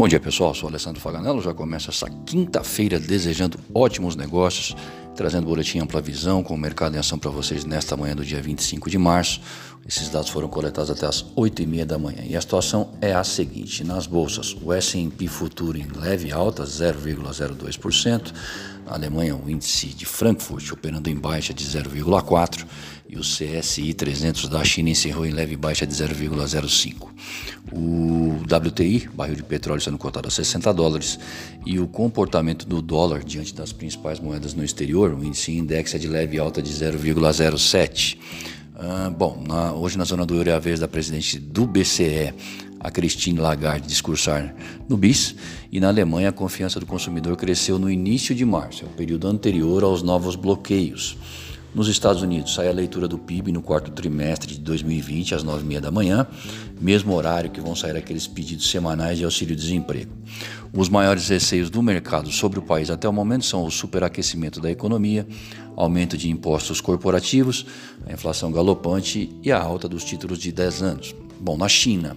Bom 0.00 0.08
dia 0.08 0.18
pessoal, 0.18 0.54
sou 0.54 0.66
Alessandro 0.66 0.98
Faganello, 0.98 1.42
já 1.42 1.52
começa 1.52 1.90
essa 1.90 2.08
quinta-feira 2.08 2.98
desejando 2.98 3.58
ótimos 3.74 4.16
negócios, 4.16 4.74
trazendo 5.14 5.46
boletim 5.46 5.78
ampla 5.78 6.00
visão 6.00 6.42
com 6.42 6.54
o 6.54 6.56
mercado 6.56 6.96
em 6.96 6.98
ação 6.98 7.18
para 7.18 7.30
vocês 7.30 7.66
nesta 7.66 7.98
manhã 7.98 8.16
do 8.16 8.24
dia 8.24 8.40
25 8.40 8.88
de 8.88 8.96
março. 8.96 9.42
Esses 9.86 10.08
dados 10.08 10.30
foram 10.30 10.48
coletados 10.48 10.90
até 10.90 11.06
as 11.06 11.24
8h30 11.36 11.84
da 11.84 11.98
manhã. 11.98 12.22
E 12.24 12.36
a 12.36 12.40
situação 12.40 12.90
é 13.00 13.12
a 13.12 13.24
seguinte: 13.24 13.82
nas 13.82 14.06
bolsas, 14.06 14.56
o 14.62 14.72
S&P 14.72 15.26
Futuro 15.26 15.76
em 15.78 15.86
leve 15.96 16.30
alta, 16.30 16.64
0,02%, 16.64 18.32
na 18.86 18.94
Alemanha 18.94 19.36
o 19.36 19.48
índice 19.48 19.86
de 19.88 20.04
Frankfurt 20.04 20.72
operando 20.72 21.08
em 21.08 21.16
baixa 21.16 21.54
de 21.54 21.64
0,4% 21.64 22.66
e 23.08 23.16
o 23.16 23.22
CSI 23.22 23.92
300 23.92 24.48
da 24.48 24.62
China 24.64 24.90
encerrou 24.90 25.26
em 25.26 25.32
leve 25.32 25.56
baixa 25.56 25.84
de 25.84 25.92
0,05%. 25.92 27.08
O 27.72 28.36
WTI, 28.44 29.08
barril 29.12 29.34
de 29.34 29.42
petróleo 29.42 29.80
sendo 29.80 29.98
cotado 29.98 30.28
a 30.28 30.30
60 30.30 30.72
dólares, 30.72 31.18
e 31.66 31.80
o 31.80 31.88
comportamento 31.88 32.64
do 32.66 32.80
dólar 32.80 33.24
diante 33.24 33.52
das 33.52 33.72
principais 33.72 34.20
moedas 34.20 34.54
no 34.54 34.64
exterior, 34.64 35.12
o 35.12 35.24
índice 35.24 35.52
index 35.52 35.94
é 35.94 35.98
de 35.98 36.06
leve 36.06 36.38
alta 36.38 36.62
de 36.62 36.72
0,07. 36.72 38.16
Ah, 38.82 39.10
bom, 39.10 39.44
na, 39.46 39.74
hoje 39.74 39.98
na 39.98 40.04
zona 40.04 40.24
do 40.24 40.34
euro 40.34 40.48
é 40.48 40.54
a 40.54 40.58
vez 40.58 40.80
da 40.80 40.88
presidente 40.88 41.38
do 41.38 41.66
BCE, 41.66 42.32
a 42.80 42.90
Christine 42.90 43.38
Lagarde, 43.38 43.86
discursar 43.86 44.54
no 44.88 44.96
BIS, 44.96 45.34
e 45.70 45.78
na 45.78 45.88
Alemanha 45.88 46.30
a 46.30 46.32
confiança 46.32 46.80
do 46.80 46.86
consumidor 46.86 47.36
cresceu 47.36 47.78
no 47.78 47.90
início 47.90 48.34
de 48.34 48.42
março, 48.42 48.86
é 48.86 48.88
o 48.88 48.90
período 48.92 49.28
anterior 49.28 49.84
aos 49.84 50.02
novos 50.02 50.34
bloqueios. 50.34 51.18
Nos 51.72 51.86
Estados 51.86 52.20
Unidos, 52.20 52.52
sai 52.52 52.68
a 52.68 52.72
leitura 52.72 53.06
do 53.06 53.16
PIB 53.16 53.52
no 53.52 53.62
quarto 53.62 53.92
trimestre 53.92 54.54
de 54.54 54.60
2020, 54.60 55.36
às 55.36 55.44
9h30 55.44 55.80
da 55.80 55.90
manhã, 55.90 56.26
mesmo 56.80 57.14
horário 57.14 57.48
que 57.48 57.60
vão 57.60 57.76
sair 57.76 57.96
aqueles 57.96 58.26
pedidos 58.26 58.68
semanais 58.68 59.18
de 59.18 59.24
auxílio-desemprego. 59.24 60.10
Os 60.76 60.88
maiores 60.88 61.28
receios 61.28 61.70
do 61.70 61.80
mercado 61.80 62.28
sobre 62.32 62.58
o 62.58 62.62
país 62.62 62.90
até 62.90 63.08
o 63.08 63.12
momento 63.12 63.44
são 63.44 63.64
o 63.64 63.70
superaquecimento 63.70 64.60
da 64.60 64.68
economia, 64.68 65.24
aumento 65.76 66.18
de 66.18 66.28
impostos 66.28 66.80
corporativos, 66.80 67.64
a 68.04 68.12
inflação 68.12 68.50
galopante 68.50 69.30
e 69.40 69.52
a 69.52 69.60
alta 69.60 69.88
dos 69.88 70.02
títulos 70.02 70.40
de 70.40 70.50
10 70.50 70.82
anos. 70.82 71.14
Bom, 71.40 71.56
na 71.56 71.68
China, 71.68 72.16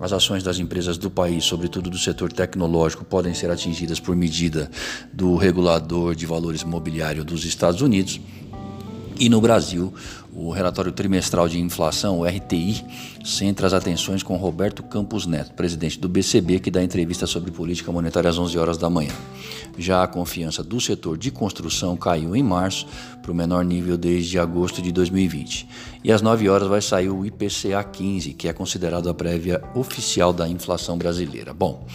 as 0.00 0.12
ações 0.12 0.42
das 0.42 0.58
empresas 0.58 0.98
do 0.98 1.08
país, 1.10 1.44
sobretudo 1.44 1.88
do 1.88 1.98
setor 1.98 2.32
tecnológico, 2.32 3.04
podem 3.04 3.32
ser 3.32 3.50
atingidas 3.50 4.00
por 4.00 4.16
medida 4.16 4.70
do 5.12 5.36
regulador 5.36 6.14
de 6.14 6.26
valores 6.26 6.62
imobiliário 6.62 7.22
dos 7.22 7.44
Estados 7.44 7.80
Unidos 7.80 8.20
e 9.18 9.28
no 9.28 9.40
Brasil, 9.40 9.92
o 10.34 10.50
relatório 10.50 10.90
trimestral 10.90 11.48
de 11.48 11.60
inflação, 11.60 12.18
o 12.18 12.24
RTI, 12.24 12.84
centra 13.24 13.66
as 13.66 13.72
atenções 13.72 14.22
com 14.22 14.36
Roberto 14.36 14.82
Campos 14.82 15.26
Neto, 15.26 15.54
presidente 15.54 15.98
do 15.98 16.08
BCB, 16.08 16.58
que 16.58 16.70
dá 16.70 16.82
entrevista 16.82 17.26
sobre 17.26 17.52
política 17.52 17.92
monetária 17.92 18.28
às 18.28 18.36
11 18.36 18.58
horas 18.58 18.76
da 18.76 18.90
manhã. 18.90 19.12
Já 19.78 20.02
a 20.02 20.06
confiança 20.06 20.62
do 20.62 20.80
setor 20.80 21.16
de 21.16 21.30
construção 21.30 21.96
caiu 21.96 22.34
em 22.34 22.42
março 22.42 22.86
para 23.22 23.30
o 23.30 23.34
menor 23.34 23.64
nível 23.64 23.96
desde 23.96 24.38
agosto 24.38 24.82
de 24.82 24.92
2020. 24.92 25.68
E 26.02 26.12
às 26.12 26.20
9 26.20 26.48
horas 26.48 26.68
vai 26.68 26.82
sair 26.82 27.08
o 27.08 27.24
IPCA 27.24 27.82
15, 27.82 28.34
que 28.34 28.48
é 28.48 28.52
considerado 28.52 29.08
a 29.08 29.14
prévia 29.14 29.62
oficial 29.74 30.32
da 30.32 30.48
inflação 30.48 30.98
brasileira. 30.98 31.54
Bom, 31.54 31.86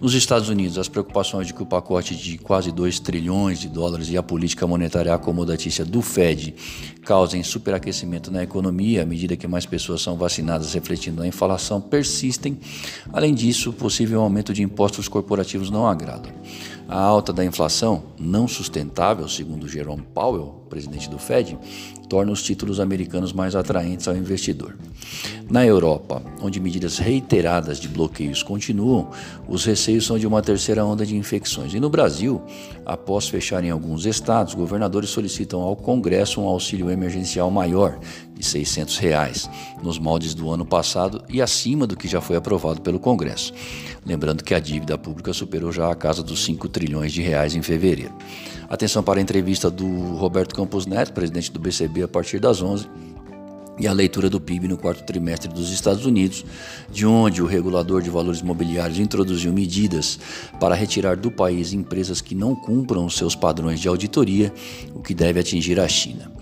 nos 0.00 0.14
Estados 0.14 0.48
Unidos, 0.48 0.78
as 0.78 0.88
preocupações 0.88 1.46
de 1.46 1.54
que 1.54 1.62
o 1.62 1.66
pacote 1.66 2.14
de 2.14 2.38
quase 2.38 2.70
2 2.70 3.00
trilhões 3.00 3.58
de 3.58 3.68
dólares 3.68 4.08
e 4.10 4.16
a 4.16 4.22
política 4.22 4.66
monetária 4.66 5.12
acomodatícia 5.12 5.84
do 5.84 6.02
Fed 6.02 6.54
causem 7.04 7.42
superaquecimento 7.42 7.85
na 8.30 8.42
economia 8.42 9.02
à 9.02 9.06
medida 9.06 9.36
que 9.36 9.46
mais 9.46 9.66
pessoas 9.66 10.02
são 10.02 10.16
vacinadas, 10.16 10.72
refletindo 10.74 11.20
na 11.20 11.26
inflação, 11.26 11.80
persistem. 11.80 12.58
Além 13.12 13.34
disso, 13.34 13.72
possível 13.72 14.20
aumento 14.20 14.52
de 14.52 14.62
impostos 14.62 15.08
corporativos 15.08 15.70
não 15.70 15.86
agrada. 15.86 16.28
A 16.88 17.00
alta 17.00 17.32
da 17.32 17.44
inflação, 17.44 18.04
não 18.16 18.46
sustentável, 18.46 19.28
segundo 19.28 19.68
Jerome 19.68 20.04
Powell, 20.14 20.62
presidente 20.70 21.10
do 21.10 21.18
Fed, 21.18 21.58
torna 22.08 22.30
os 22.30 22.42
títulos 22.42 22.78
americanos 22.78 23.32
mais 23.32 23.56
atraentes 23.56 24.06
ao 24.06 24.16
investidor. 24.16 24.76
Na 25.50 25.66
Europa, 25.66 26.22
onde 26.40 26.60
medidas 26.60 26.98
reiteradas 26.98 27.80
de 27.80 27.88
bloqueios 27.88 28.42
continuam, 28.42 29.10
os 29.48 29.64
receios 29.64 30.06
são 30.06 30.16
de 30.16 30.28
uma 30.28 30.42
terceira 30.42 30.84
onda 30.84 31.04
de 31.04 31.16
infecções. 31.16 31.74
E 31.74 31.80
no 31.80 31.90
Brasil, 31.90 32.40
após 32.84 33.28
fecharem 33.28 33.70
alguns 33.70 34.06
estados, 34.06 34.54
governadores 34.54 35.10
solicitam 35.10 35.62
ao 35.62 35.74
Congresso 35.74 36.40
um 36.40 36.46
auxílio 36.46 36.90
emergencial 36.90 37.50
maior, 37.50 37.98
600 38.44 38.98
reais, 38.98 39.48
nos 39.82 39.98
moldes 39.98 40.34
do 40.34 40.50
ano 40.50 40.64
passado 40.64 41.22
e 41.28 41.40
acima 41.40 41.86
do 41.86 41.96
que 41.96 42.08
já 42.08 42.20
foi 42.20 42.36
aprovado 42.36 42.80
pelo 42.80 42.98
Congresso. 42.98 43.52
Lembrando 44.04 44.44
que 44.44 44.54
a 44.54 44.60
dívida 44.60 44.98
pública 44.98 45.32
superou 45.32 45.72
já 45.72 45.90
a 45.90 45.94
casa 45.94 46.22
dos 46.22 46.44
5 46.44 46.68
trilhões 46.68 47.12
de 47.12 47.22
reais 47.22 47.54
em 47.54 47.62
fevereiro. 47.62 48.14
Atenção 48.68 49.02
para 49.02 49.20
a 49.20 49.22
entrevista 49.22 49.70
do 49.70 49.86
Roberto 50.16 50.54
Campos 50.54 50.86
Neto, 50.86 51.12
presidente 51.12 51.52
do 51.52 51.60
BCB, 51.60 52.02
a 52.02 52.08
partir 52.08 52.40
das 52.40 52.60
11 52.60 52.88
e 53.78 53.86
a 53.86 53.92
leitura 53.92 54.30
do 54.30 54.40
PIB 54.40 54.68
no 54.68 54.78
quarto 54.78 55.04
trimestre 55.04 55.52
dos 55.52 55.70
Estados 55.70 56.06
Unidos, 56.06 56.44
de 56.90 57.06
onde 57.06 57.42
o 57.42 57.46
regulador 57.46 58.00
de 58.00 58.08
valores 58.08 58.40
mobiliários 58.42 58.98
introduziu 58.98 59.52
medidas 59.52 60.18
para 60.58 60.74
retirar 60.74 61.16
do 61.16 61.30
país 61.30 61.72
empresas 61.72 62.20
que 62.20 62.34
não 62.34 62.54
cumpram 62.54 63.08
seus 63.10 63.34
padrões 63.34 63.80
de 63.80 63.88
auditoria, 63.88 64.52
o 64.94 65.00
que 65.00 65.14
deve 65.14 65.40
atingir 65.40 65.78
a 65.78 65.86
China. 65.86 66.32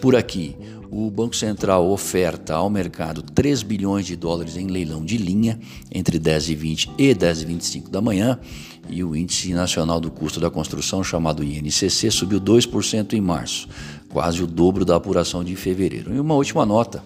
Por 0.00 0.16
aqui, 0.16 0.56
o 0.90 1.10
Banco 1.10 1.36
Central 1.36 1.88
oferta 1.88 2.54
ao 2.54 2.68
mercado 2.68 3.22
3 3.22 3.62
bilhões 3.62 4.06
de 4.06 4.16
dólares 4.16 4.56
em 4.56 4.66
leilão 4.66 5.04
de 5.04 5.16
linha 5.16 5.58
entre 5.92 6.18
10 6.18 6.50
e 6.50 6.54
20 6.54 6.90
e 6.98 7.14
10 7.14 7.42
e 7.42 7.44
25 7.44 7.90
da 7.90 8.00
manhã, 8.00 8.38
e 8.90 9.04
o 9.04 9.14
Índice 9.14 9.52
Nacional 9.52 10.00
do 10.00 10.10
Custo 10.10 10.40
da 10.40 10.50
Construção, 10.50 11.02
chamado 11.02 11.44
INCC, 11.44 12.10
subiu 12.10 12.40
2% 12.40 13.12
em 13.12 13.20
março, 13.20 13.68
quase 14.08 14.42
o 14.42 14.46
dobro 14.46 14.84
da 14.84 14.96
apuração 14.96 15.44
de 15.44 15.54
fevereiro. 15.56 16.14
E 16.14 16.20
uma 16.20 16.34
última 16.34 16.66
nota: 16.66 17.02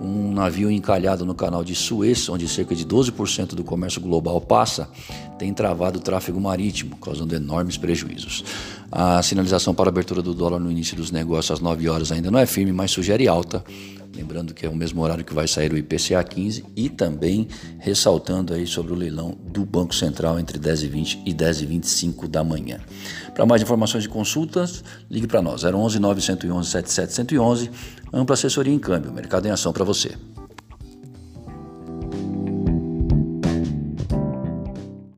um 0.00 0.32
navio 0.32 0.70
encalhado 0.70 1.24
no 1.24 1.34
canal 1.34 1.62
de 1.62 1.74
Suez, 1.74 2.28
onde 2.28 2.48
cerca 2.48 2.74
de 2.74 2.84
12% 2.84 3.54
do 3.54 3.64
comércio 3.64 4.00
global 4.00 4.40
passa, 4.40 4.88
tem 5.38 5.54
travado 5.54 5.98
o 5.98 6.02
tráfego 6.02 6.40
marítimo, 6.40 6.96
causando 6.96 7.34
enormes 7.34 7.76
prejuízos. 7.76 8.44
A 8.90 9.22
sinalização 9.22 9.74
para 9.74 9.88
a 9.88 9.92
abertura 9.92 10.20
do 10.20 10.34
dólar 10.34 10.58
no 10.58 10.70
início 10.70 10.96
dos 10.96 11.10
negócios 11.10 11.52
às 11.52 11.60
9 11.60 11.88
horas 11.88 12.10
ainda 12.10 12.30
não 12.30 12.38
é 12.38 12.46
firme, 12.46 12.72
mas 12.72 12.90
sugere 12.90 13.28
alta. 13.28 13.64
Lembrando 14.14 14.52
que 14.52 14.66
é 14.66 14.68
o 14.68 14.74
mesmo 14.74 15.02
horário 15.02 15.24
que 15.24 15.32
vai 15.32 15.46
sair 15.46 15.72
o 15.72 15.78
IPCA 15.78 16.22
15 16.22 16.64
e 16.74 16.88
também 16.88 17.46
ressaltando 17.78 18.52
aí 18.52 18.66
sobre 18.66 18.92
o 18.92 18.96
leilão 18.96 19.36
do 19.44 19.64
Banco 19.64 19.94
Central 19.94 20.38
entre 20.38 20.58
10 20.58 20.82
e 20.82 20.88
20 20.88 21.22
e 21.26 21.32
10 21.32 21.62
e 21.62 21.66
25 21.66 22.28
da 22.28 22.42
manhã. 22.42 22.80
Para 23.34 23.46
mais 23.46 23.62
informações 23.62 24.04
e 24.04 24.08
consultas, 24.08 24.82
ligue 25.08 25.26
para 25.26 25.40
nós 25.40 25.62
011 25.64 25.98
911 25.98 26.70
7711, 26.70 27.70
ampla 28.12 28.34
assessoria 28.34 28.74
em 28.74 28.78
câmbio, 28.78 29.12
mercado 29.12 29.46
em 29.46 29.50
ação 29.50 29.72
para 29.72 29.84
você. 29.84 30.10